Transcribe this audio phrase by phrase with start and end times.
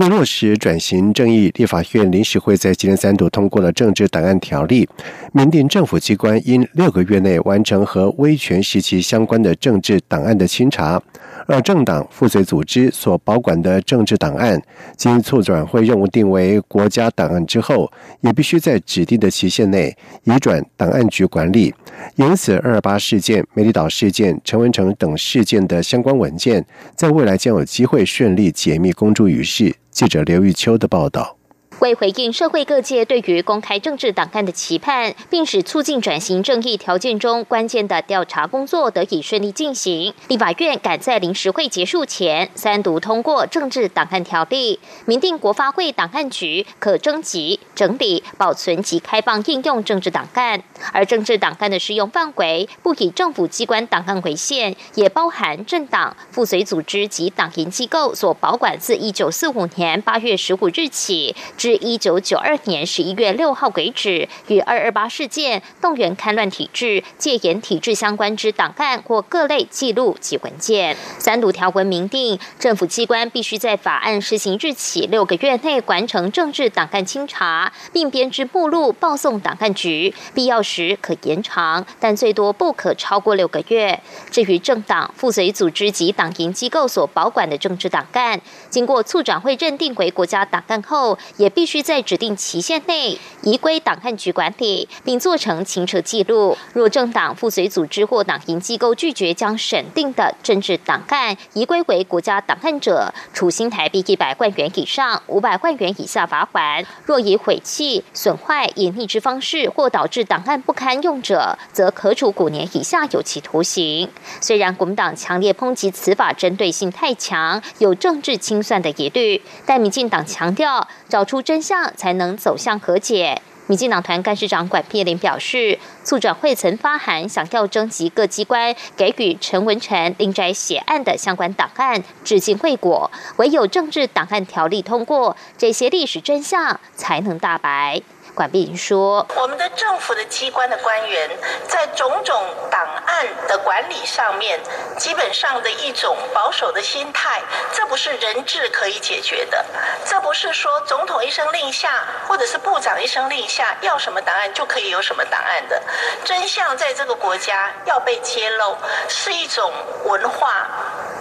[0.00, 4.88] 为落实转型正义，立法院临时会在今天三度通过了政治档案条例，
[5.30, 11.02] 明定政府机关应六个月内完成和威权时期相关的政治档案的清查。
[11.46, 14.62] 而政党附随组织所保管的政治档案，
[14.96, 17.90] 经促转会任务定为国家档案之后，
[18.22, 21.74] 也必须在指定的期限内移转档案局管理。
[22.16, 26.64] 因此，二二八事件、美丽岛事件、陈文成等事件的相关文件，
[26.94, 29.74] 在未来将有机会顺利解密公诸于世。
[29.90, 31.39] 记者刘玉秋的报道。
[31.80, 61.69] 为回应社会各界对于公开政治档案的期盼，并使促进转型正义条件中关键的调查工作得以顺利进行，立法院赶在临时会结束前三读通过政治档案条例，明定国发会档案局可征集、整理、保存及开放应用政治档案，而政治档案的适用范围不以政府机关档案为限，也包含政党、附随组织及党营机构所保管自一九四五年八月十五日起至。
[61.70, 70.96] 至一九九二年十一月六号为止，与二二八事件动员戡乱体制、戒严体制相关之档案或各类记录及文件。
[71.20, 84.00] 三读条文明定，政府机关必须在法案施行日起六个月内完成政治档案清查，并编制目录报送档案局，必要时可延长，但最多不可超过六个月。
[84.32, 91.59] 至于政党、附随组织及党营机构所保管的政治档案，经过促转会认定为国家档案后，也必。
[91.60, 96.56] 必须在指定期限内移归档案局管理，并做成清澈记录。
[96.72, 114.08] 若政党、附随组织或党营机构拒绝将审定的政治档案移归为国家档案者，处新台币一百万元以上五百万元以下罚款；若以毁弃、损坏、隐匿之方式或导致档案不堪用者，则可处五年以下有期徒刑。
[114.40, 121.39] 虽然国民党强烈抨击此法针对性太强，有政治清算的疑虑，但民进党强调找出。
[121.42, 123.40] 真相才能走向和解。
[123.66, 133.08] 民进党团干事长管碧林表示，促转会曾发函，想要征集各机关给予陈文成林宅血案的相关档案，至今未果。
[133.36, 138.02] 唯有政治档案条例通过，这些历史真相才能大白。
[138.40, 141.28] 管碧云说：“我们的政府的机关的官员
[141.68, 144.58] 在种种档案的管理上面，
[144.96, 147.42] 基本上的一种保守的心态，
[147.74, 149.62] 这不是人治可以解决的。
[150.06, 155.78] 这不是说总统一声令下，或者是部长一声令下，要什么档案就可以有什么档案的。
[156.24, 158.74] 真相在这个国家要被揭露，
[159.06, 159.70] 是一种
[160.06, 160.66] 文化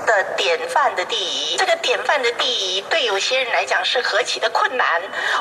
[0.10, 1.56] 的典范的第一。
[1.56, 4.88] 这个典范的第一，对有些人来讲是何其的困难。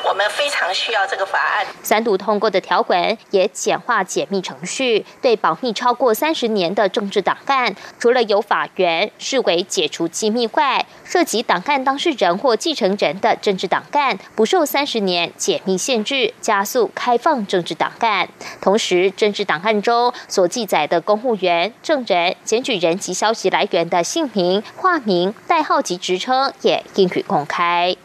[0.05, 18.29] 我们非常需要这个法案。”三读通过的条文也简化解密程序，对保密超过三十年的政治档案，除了由法院视为解除机密外，涉及档案当事人或继承人的政治档案不受三十年解密限制，加速开放政治档案。
[18.61, 27.97] 同时，政治档案中所记载的公务员、证人、检举人及消息来源的姓名、化名、代号及职称也应予公开。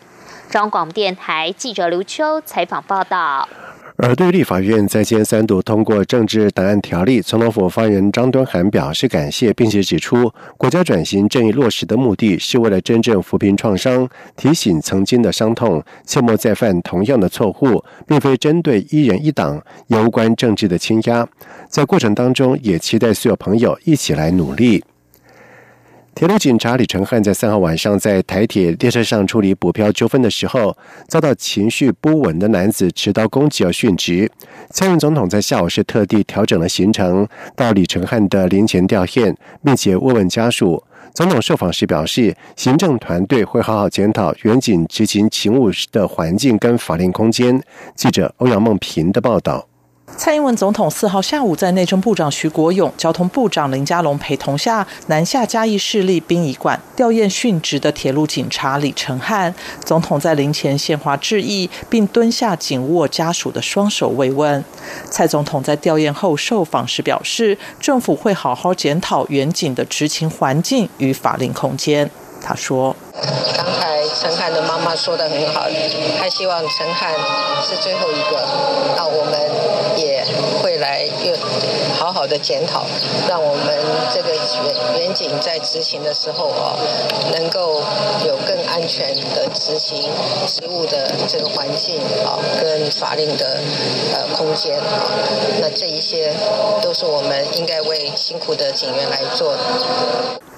[0.49, 3.47] 中广电台记者刘秋采访报道。
[3.95, 21.27] 而对立法院在今三度通过政治档案条例，总统府发言人张敦涵表示感谢，并且指出，国家转型正义落实的目的是为了真正扶贫创伤，提醒曾经的伤痛，切莫再犯同样的错误，并非针对一人一党有关政治的倾压。
[21.69, 24.83] 在过程当中，也期待所有朋友一起来努力。
[26.16, 34.31] 铁路警察李成汉在三号晚上在台铁列车上处理补票纠纷的时候，遭到情绪不稳的男子持刀攻击而殉职。
[34.69, 40.83] 蔡英总统在下午是特地调整了行程，到李成汉的灵前吊唁，并且慰问家属。
[41.15, 47.62] 总统受访时表示，行政团队会好好检讨远景执勤勤务的环境跟法令空间。
[47.95, 49.68] 记者欧阳梦平的报道。
[50.15, 59.54] 蔡英文总统四号下午在内政部长徐国勇、交通部长林佳龙陪同下南下嘉义市立殡仪馆吊唁殉职的铁路警察李成汉。
[59.83, 64.63] 总统在灵前献花致意，并蹲下紧握家属的双手慰问。
[65.10, 72.09] 蔡总统在吊唁后受访时表示，政府会好好检讨远景的执勤环境与法令空间。
[72.44, 72.94] 他说
[73.56, 75.66] ：“刚才陈汉的妈妈说的很好，
[76.19, 77.13] 她希望陈汉
[77.63, 78.45] 是最后一个，
[78.98, 79.40] 那我们
[79.98, 80.24] 也
[80.62, 81.34] 会。”来又
[81.98, 82.84] 好好的检讨，
[83.30, 83.80] 让我们
[84.13, 86.75] 这个远远景在执行的时候啊，
[87.31, 87.81] 能够
[88.28, 90.12] 有更安全的执行
[90.45, 93.62] 职务的这个环境啊，跟法令的
[94.13, 95.07] 呃空间啊，
[95.62, 96.34] 那这一些
[96.81, 99.60] 都是我们应该为辛苦的警员来做的。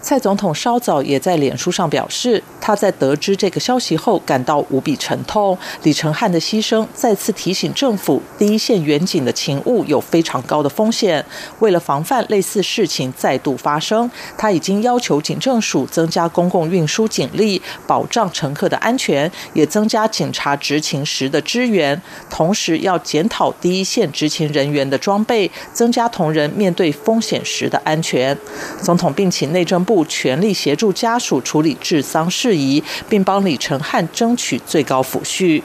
[0.05, 5.57] 蔡总统稍早也在脸书上表示，他在得知这个消息后感到无比沉痛。
[5.81, 11.25] 李承汉的牺牲再次提醒政府，第一线远景的勤务有非常高的风险。
[11.57, 14.07] 为了防范类似事情再度发生，
[14.37, 21.99] 他已经要求警政署增加公共运输警力，保障乘客的安全，也增加警察执勤时的支援。
[22.29, 28.37] 同时，要检讨第一线执勤人员的装备，增加同仁面对风险时的安全。
[28.83, 29.94] 总统并请内政部。
[30.05, 35.61] 全力协助家属处理治丧事宜，并帮李承汉争取最高抚恤。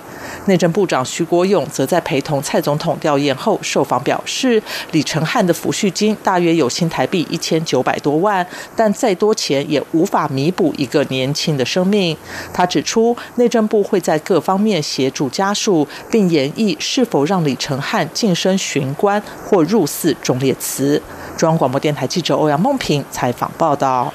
[0.47, 4.63] 内政部长徐国勇则在陪同蔡总统吊唁后受访表示，
[4.93, 8.47] 李承汉的抚恤金大约有新台币一千九百多万，
[8.77, 12.17] 但再多钱也无法弥补一个年轻的生命。
[12.53, 21.01] 他指出，内政部会在各方面协助家属，并研议是否让李承汉晋升巡官或入祀忠烈祠。
[21.41, 24.13] 中央广播电台记者欧阳梦平采访报道。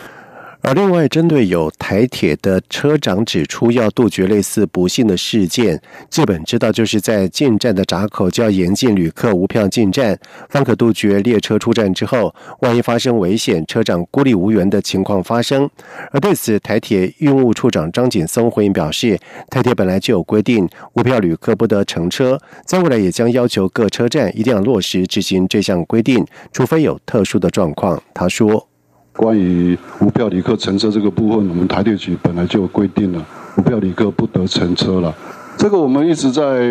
[0.67, 5.79] 而另外，针对有台铁的车长指出要杜绝类似不幸的事件，
[6.09, 10.17] 基本知道就是在进站的闸口就要严禁旅客无票进站，
[10.49, 15.69] 方可杜绝列车出站之后，万一发生危险，车长孤立无援的情况发生。
[16.11, 19.19] 而对此，台铁运务处长张锦松回应表示，
[19.51, 28.01] 台铁本来就有规定，无票旅客不得乘车，在未来也将要求各车站一定要落实执行这项规定，除非有特殊的状况。
[28.15, 28.67] 他说。
[29.15, 33.25] 关于无票旅客乘车这个部分，我们台铁局本来就有规定了，
[33.57, 35.13] 无票旅客不得乘车了。
[35.57, 36.61] 这个我们一直在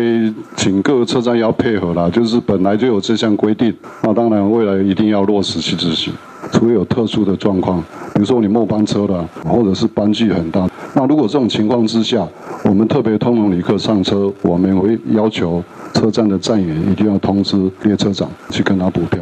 [0.55, 3.73] 请各个车站要配合啦，就是本来就有这项规定。
[4.03, 6.13] 那当然未来一定要落实去执行，
[6.51, 7.81] 除非有特殊的状况，
[8.13, 10.69] 比如说你末班车了，或者是班距很大。
[10.93, 12.27] 那如果这种情况之下，
[12.63, 15.63] 我们特别通融旅客上车，我们会要求
[15.95, 19.19] 车站的站员一定要通知列车长去跟他补票。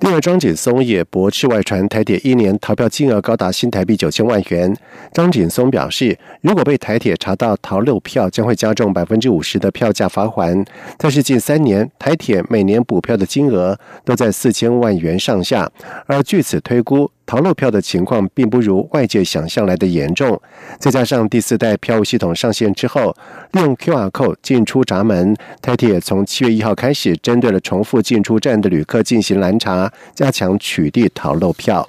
[0.00, 4.74] 另外，张景松也驳斥外传台铁一年逃票金额高达新台币九千万元。
[5.12, 10.64] 张景松表示，如果被台铁查到逃漏票，将会加重百分之五十的票价罚款。
[10.96, 15.68] 但是近三年，台铁每年补票的金额都在四千万元上下，
[16.06, 17.10] 而据此推估。
[17.28, 20.40] 逃漏票的情况并不如外界想象来的严重，
[20.78, 23.14] 再加上第四代票务系统上线之后，
[23.52, 31.86] 利用 QR code 进出闸门，台铁从七月一号开始，针对了重复进出站的旅客进行拦查，加强取缔逃漏票。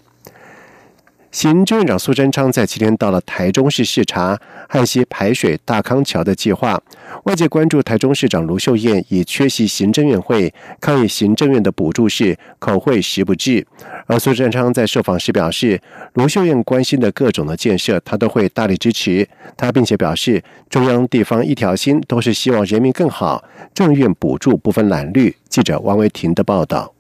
[1.31, 4.37] 行政院长苏贞昌在今天到了台中市视察
[4.71, 6.79] 汉溪排水大康桥的计划。
[7.23, 13.65] 外界关注台中市长卢秀燕以缺席行政院会抗议行政院的补助是口惠实不至。
[14.05, 15.81] 而苏贞昌在受访时表示，
[16.13, 19.27] 卢秀燕关心的各种的建设，他都会大力支持。
[19.57, 23.43] 他并且表示，中央地方一条心，都是希望人民更好。
[23.73, 25.35] 政院补助不分蓝绿。
[25.49, 26.93] 记者王维婷的报道。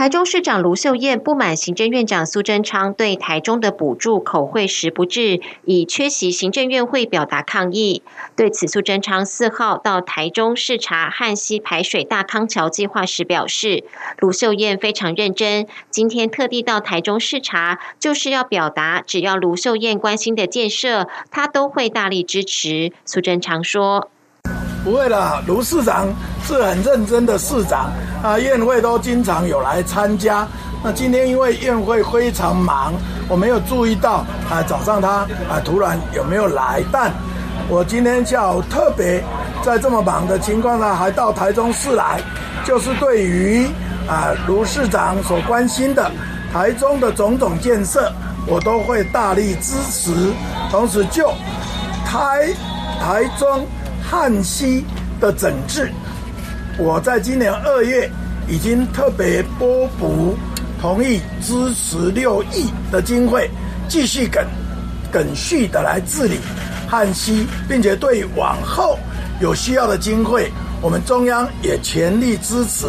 [0.00, 8.02] 台中市长卢秀燕不满行政院长苏贞昌对台中的补助口惠实不至，以缺席行政院会表达抗议。
[8.34, 13.84] 对此，苏贞昌四号到台中视察汉溪排水大康桥计划时表示，
[14.20, 22.90] 卢秀燕非常认真，今天特地到台中视察，就是要表达只要卢秀燕关心的建设，他都会大力支持。
[23.04, 24.08] 苏贞昌说。
[24.82, 26.08] 不会啦，卢市长
[26.44, 27.90] 是很认真的市长
[28.22, 30.46] 啊，宴会都经常有来参加。
[30.82, 32.94] 那今天因为宴会非常忙，
[33.28, 36.82] 我没有注意到啊，早上他啊突然有没有来？
[36.90, 37.12] 但
[37.68, 39.22] 我今天下午特别
[39.62, 42.20] 在这么忙的情况下，还到台中市来，
[42.64, 43.66] 就是对于
[44.08, 46.10] 啊卢市长所关心的
[46.50, 48.10] 台中的种种建设，
[48.46, 50.10] 我都会大力支持。
[50.70, 51.30] 同时就
[52.06, 52.48] 台
[52.98, 53.66] 台中。
[54.10, 54.84] 汉溪
[55.20, 55.88] 的整治，
[56.76, 58.10] 我在今年二月
[58.48, 60.36] 已经特别拨补
[60.80, 63.48] 同意支持六亿的经费，
[63.88, 64.44] 继续梗
[65.12, 66.40] 梗续的来治理
[66.88, 68.98] 汉溪，并且对往后
[69.40, 70.50] 有需要的经费，
[70.82, 72.88] 我们中央也全力支持。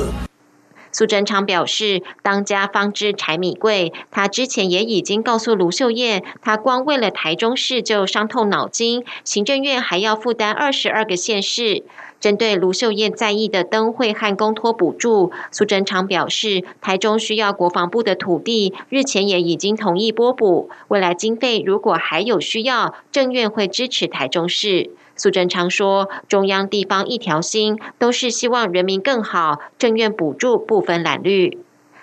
[0.92, 11.84] 苏贞昌表示，当家方知柴米贵，他之前也已经告诉卢秀燕，他光为了台中市就伤透脑筋，行政院还要负担二十二个县市。
[12.20, 24.92] 针对卢秀燕在意的灯会和公托补助，苏贞昌表示，台中需要国防部的土地，日前也已经同意拨补，未来经费如果还有需要，政院会支持台中市。
[25.22, 31.60] 苏贞昌说：“中央地方一条心，都是希望人民更好，政院补助不分蓝绿。”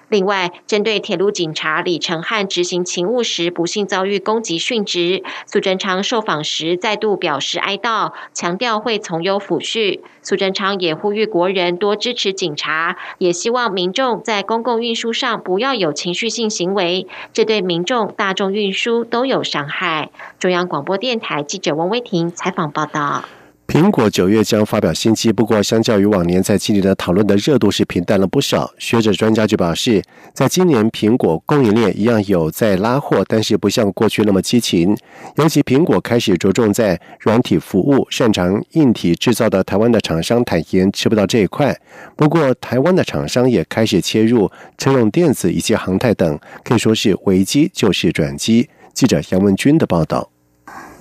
[0.09, 10.01] 另外，针对铁路警察李成汉执行勤务时不幸遭遇攻击殉职，苏贞昌受访时再度表示哀悼，强调会从优抚恤。
[10.23, 20.11] 苏贞昌也呼吁国人多支持警察，也希望民众在公共运输上不要有情绪性行为，这对民众、大众运输都有伤害。
[20.39, 23.25] 中央广播电台记者王威婷采访报道。
[23.69, 28.73] 苹果九月将发表新机，不过相较于往年，在今年的讨论的热度是平淡了不少。
[28.79, 34.97] 学者专家就表示，在今年苹果供应链一样有在拉货，但是不像过去那么激情。
[35.37, 41.79] 尤其苹果开始着重在软体服务，擅长硬体制造的台湾的厂商坦言吃不到这一块。
[42.17, 48.71] 不过，台湾的厂商也开始切入车用电子以及航太等，可以说是危机就是转机。
[48.95, 50.31] 记者杨文军的报道。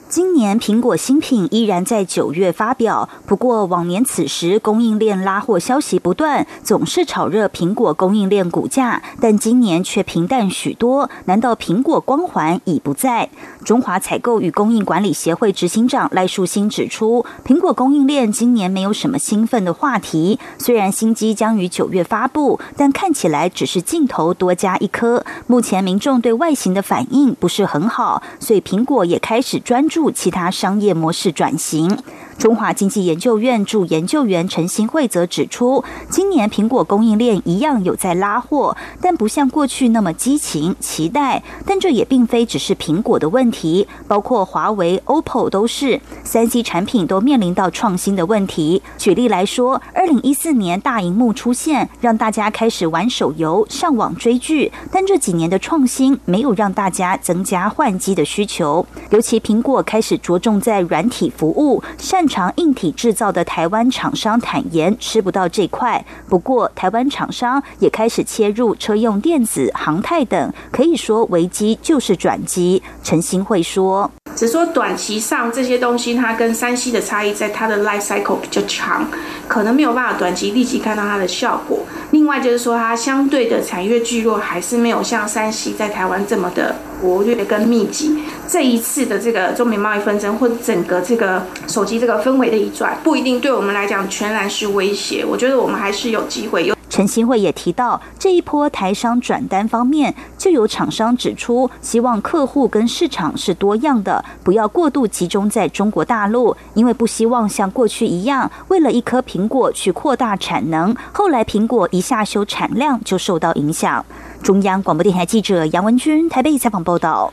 [0.10, 11.10] 今年苹果新品依然在九月发表，不过往年此时供应链拉货消息不断，总是炒热苹果供应链股价，但今年却平淡许多。
[11.26, 13.30] 难道苹果光环已不在？
[13.66, 20.40] 中华采购与供应管理协会执行长赖树新指出，苹果供应链今年没有什么兴奋的话题。
[20.58, 25.26] 虽然新机将于九月发布，但看起来只是镜头多加一颗。
[25.48, 31.98] 目前民众对外形的反应不是很好，所以苹果也开始专注助其他商业模式转型。
[32.38, 41.42] 中华经济研究院驻研究员陈新惠则指出，今年苹果供应链一样有在拉货，但不像过去那么激情期待。
[41.66, 48.84] 但这也并非只是苹果的问题，包括华为、OPPO 都是三 C 产品都面临到创新的问题。
[49.00, 58.86] 举例来说，二零一四年大荧幕出现，让大家开始玩手游、上网追剧，但这几年的创新没有让大家增加换机的需求。
[59.10, 61.82] 尤其苹果开始着重在软体服务，
[62.28, 66.04] 常硬体制造的台湾厂商坦言吃不到这块。
[66.28, 72.82] 不过，台湾厂商也开始切入车用电子、航太等，可以说危机就是转机。
[73.04, 79.06] 陈新会说：“只说短期上这些东西，它跟三 C 的差异在它的 life cycle 比较长，
[79.48, 81.80] 可能没有办法短期立即看到它的效果。
[82.12, 88.20] 另外就是说，它相对的产业聚落还是没有像三 C 在台湾这么的活跃跟密集。
[88.48, 95.26] 这一次的这个中美贸易纷争，或整个这个手机这个氛围的一转，不一定对我们来讲全然是威胁。
[95.26, 114.04] 我觉得我们还是有机会有。”陈新会也提到，这一波台商转单方面，就有厂商指出，希望客户跟市场是多样的，不要过度集中在中国大陆，因为不希望像过去一样，为了一颗苹果去扩大产能，后来苹果一下修产量就受到影响。
[114.42, 117.32] 中央广播电台记者杨文君台北采访报道。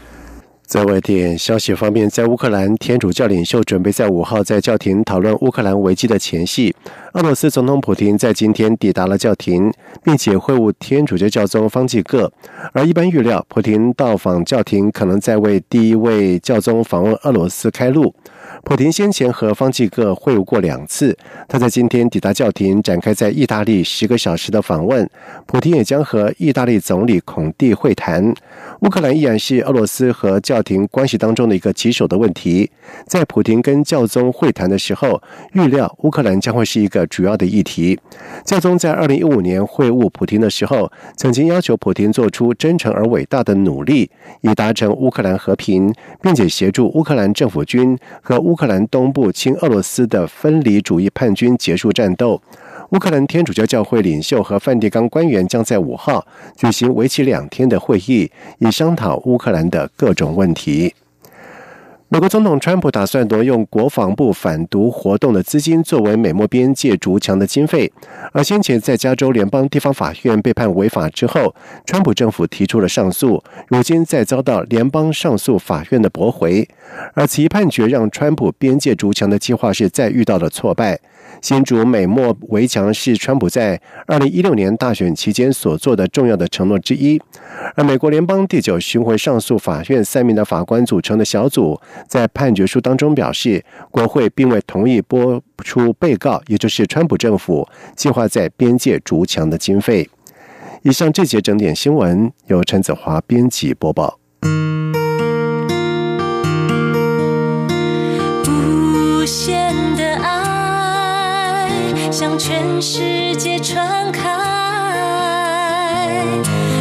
[0.66, 6.74] 在外电消息方面，在乌克兰天主教领袖准备在五号在教廷讨论乌克兰危机的前夕，
[7.12, 12.32] 俄罗斯总统普京在今天抵达了教廷，并且会晤天主教教宗方济各。
[12.72, 18.14] 而一般预料，普京到访教廷可能在为第一位教宗访问俄罗斯开路。
[18.62, 21.16] 普廷先前和方济各会晤过两次，
[21.46, 25.08] 他在今天抵达教廷，展开在意大利十个小时的访问。
[25.46, 28.34] 普廷也将和意大利总理孔蒂会谈。
[28.80, 32.70] 乌克兰依然是俄罗斯和教廷关系当中的一个棘手的问题。
[33.06, 35.20] 在普廷跟教宗会谈的时候，
[35.54, 37.98] 预料乌克兰将会是一个主要的议题。
[38.44, 44.08] 教宗在二零一五年会晤普廷的时候，曾经要求普廷做出真诚而伟大的努力，
[44.42, 48.44] 以达成乌克兰和平，并且协助乌克兰政府军和。
[48.44, 52.38] 乌克兰东部亲俄罗斯的分离主义叛军结束战斗。
[52.94, 56.24] 乌克兰天主教教会领袖和梵蒂冈官员将在五号
[56.56, 60.94] 举行为期两天的会议，以商讨乌克兰的各种问题。
[62.08, 67.90] 美国总统川普打算挪用国防部反毒活动的资金作为美墨边界筑墙的经费，
[68.32, 71.52] 而先前在加州联邦地方法院被判违法之后，
[71.84, 76.68] 川普政府提出了上诉，如今再遭到联邦上诉法院的驳回，
[77.14, 81.00] 而此一判决让川普边界筑墙的计划是再遇到了挫败。
[81.40, 87.20] 新竹美墨围墙是川普在二零一六年大选期间所做的重要的承诺之一。
[87.74, 100.08] 而美国联邦第九巡回上诉法院三名的法官组成的小组在判决书当中表示，国会并未同意拨出被告，也就是川普政府计划在边界筑墙的经费。
[100.82, 104.18] 以上这节整点新闻由陈子华编辑播报。
[108.46, 109.63] 无限。
[112.24, 114.22] 向全世界传开，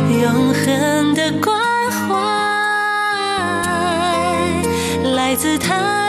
[0.10, 1.60] 永恒的关
[1.92, 2.16] 怀，
[5.12, 6.03] 来自他。